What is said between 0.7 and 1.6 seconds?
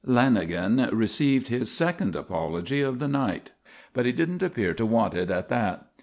received